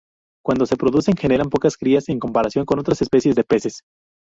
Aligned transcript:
Cuando 0.43 0.65
se 0.65 0.73
reproducen, 0.73 1.15
generan 1.15 1.51
pocas 1.51 1.77
crías 1.77 2.09
en 2.09 2.17
comparación 2.17 2.65
con 2.65 2.79
otras 2.79 3.03
especies 3.03 3.35
de 3.35 3.43
peces. 3.43 3.83